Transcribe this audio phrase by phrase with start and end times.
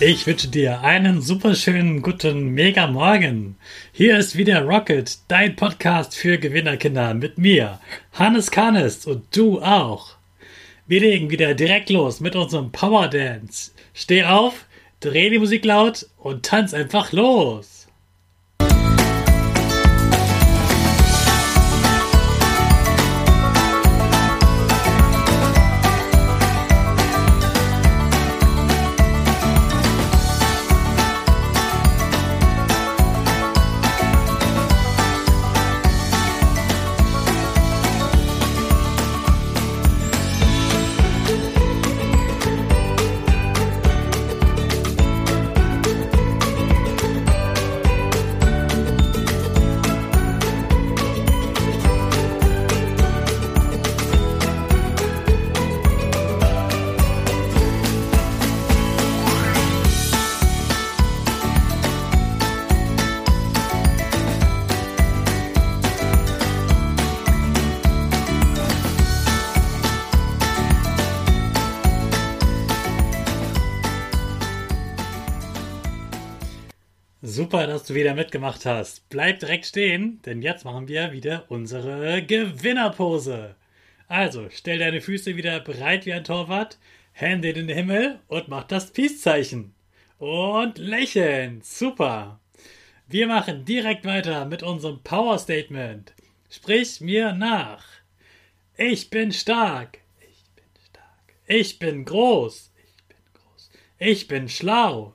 [0.00, 3.56] Ich wünsche dir einen superschönen guten Mega Morgen.
[3.92, 7.80] Hier ist wieder Rocket, dein Podcast für Gewinnerkinder mit mir,
[8.12, 10.14] Hannes Karnes und du auch.
[10.86, 13.72] Wir legen wieder direkt los mit unserem Power Dance.
[13.92, 14.66] Steh auf,
[15.00, 17.77] dreh die Musik laut und tanz einfach los.
[77.20, 79.08] Super, dass du wieder mitgemacht hast.
[79.08, 83.56] Bleib direkt stehen, denn jetzt machen wir wieder unsere Gewinnerpose.
[84.06, 86.78] Also, stell deine Füße wieder bereit wie ein Torwart,
[87.10, 89.74] Hände in den Himmel und mach das Peace-Zeichen.
[90.18, 91.60] Und lächeln.
[91.60, 92.38] Super.
[93.08, 96.12] Wir machen direkt weiter mit unserem Power Statement.
[96.48, 97.84] Sprich mir nach.
[98.76, 99.98] Ich bin stark.
[100.20, 101.34] Ich bin stark.
[101.48, 102.70] Ich bin groß.
[102.76, 103.70] Ich bin groß.
[103.98, 105.14] Ich bin schlau.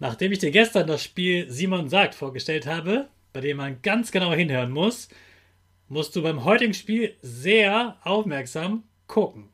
[0.00, 4.32] Nachdem ich dir gestern das Spiel Simon sagt vorgestellt habe, bei dem man ganz genau
[4.32, 5.08] hinhören muss,
[5.88, 9.50] musst du beim heutigen Spiel sehr aufmerksam gucken.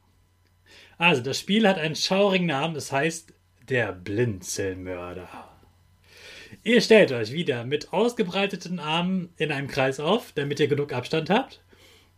[0.99, 3.34] Also, das Spiel hat einen schaurigen Namen, es heißt
[3.69, 5.29] der Blinzelmörder.
[6.63, 11.28] Ihr stellt euch wieder mit ausgebreiteten Armen in einem Kreis auf, damit ihr genug Abstand
[11.28, 11.61] habt.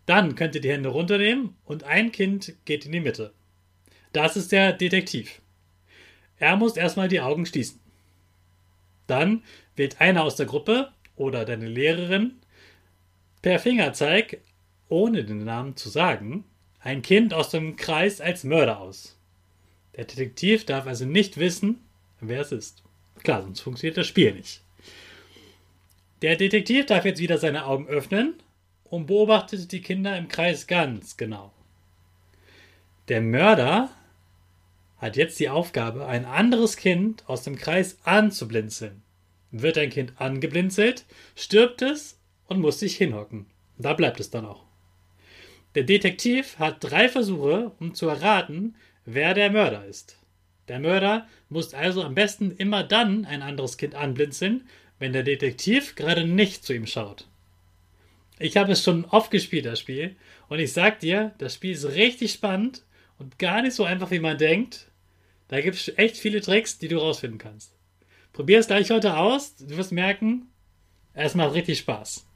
[0.04, 3.32] Dann könnt ihr die Hände runternehmen und ein Kind geht in die Mitte.
[4.12, 5.40] Das ist der Detektiv.
[6.38, 7.80] Er muss erstmal die Augen schließen.
[9.08, 9.42] Dann
[9.74, 12.38] wählt einer aus der Gruppe oder deine Lehrerin
[13.42, 14.38] per Fingerzeig,
[14.88, 16.44] ohne den Namen zu sagen,
[16.80, 19.18] ein Kind aus dem Kreis als Mörder aus.
[19.96, 21.80] Der Detektiv darf also nicht wissen,
[22.20, 22.84] wer es ist.
[23.24, 24.62] Klar, sonst funktioniert das Spiel nicht.
[26.22, 28.34] Der Detektiv darf jetzt wieder seine Augen öffnen
[28.84, 31.52] und beobachtet die Kinder im Kreis ganz genau.
[33.08, 33.90] Der Mörder
[34.98, 39.02] hat jetzt die Aufgabe, ein anderes Kind aus dem Kreis anzublinzeln.
[39.50, 41.04] Wird ein Kind angeblinzelt,
[41.34, 43.46] stirbt es und muss sich hinhocken.
[43.78, 44.64] Da bleibt es dann auch.
[45.74, 50.18] Der Detektiv hat drei Versuche, um zu erraten, wer der Mörder ist.
[50.66, 55.94] Der Mörder muss also am besten immer dann ein anderes Kind anblinzeln, wenn der Detektiv
[55.94, 57.26] gerade nicht zu ihm schaut.
[58.38, 60.16] Ich habe es schon oft gespielt, das Spiel,
[60.48, 62.82] und ich sag dir, das Spiel ist richtig spannend
[63.18, 64.87] und gar nicht so einfach, wie man denkt.
[65.48, 67.74] Da gibt es echt viele Tricks, die du rausfinden kannst.
[68.32, 69.56] Probier es gleich heute aus.
[69.56, 70.48] Du wirst merken,
[71.14, 72.26] es macht richtig Spaß.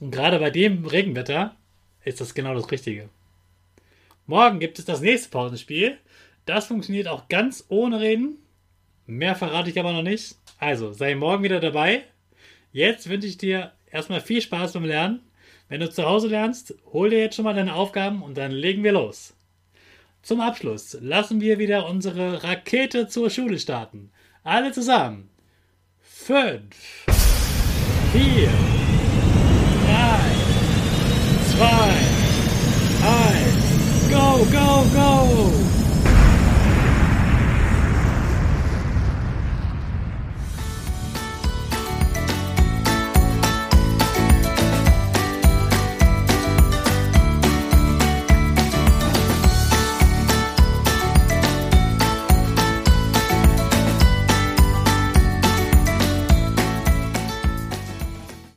[0.00, 1.56] Und gerade bei dem Regenwetter
[2.04, 3.08] ist das genau das Richtige.
[4.26, 5.98] Morgen gibt es das nächste Pausenspiel.
[6.46, 8.38] Das funktioniert auch ganz ohne Reden.
[9.06, 10.36] Mehr verrate ich aber noch nicht.
[10.58, 12.04] Also, sei morgen wieder dabei.
[12.72, 15.20] Jetzt wünsche ich dir erstmal viel Spaß beim Lernen.
[15.68, 18.84] Wenn du zu Hause lernst, hol dir jetzt schon mal deine Aufgaben und dann legen
[18.84, 19.34] wir los.
[20.22, 24.10] Zum Abschluss lassen wir wieder unsere Rakete zur Schule starten.
[24.42, 25.30] Alle zusammen.
[26.00, 27.06] Fünf,
[28.12, 28.50] vier,
[29.86, 30.20] drei,
[31.54, 31.94] zwei,
[33.06, 35.67] eins, go, go, go!